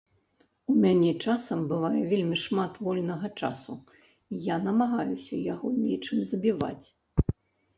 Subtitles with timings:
[0.71, 3.77] У мяне часам бывае вельмі шмат вольнага часу,
[4.35, 6.87] і я намагаюся яго нечым забіваць.